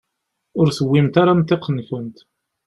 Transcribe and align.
Ur 0.59 0.67
tewwimt 0.77 1.15
ara 1.21 1.31
amḍiq-nkent. 1.33 2.17